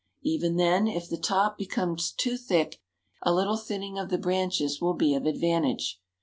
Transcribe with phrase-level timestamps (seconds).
[0.23, 2.81] Even then, if the top become too thick,
[3.21, 6.01] a little thinning of the branches will be of advantage.